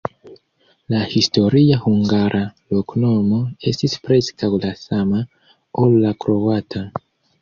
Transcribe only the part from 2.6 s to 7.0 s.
loknomo estis preskaŭ la sama, ol la kroata.